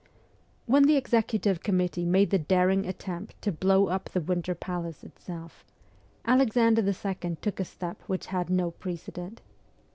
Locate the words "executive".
0.97-1.61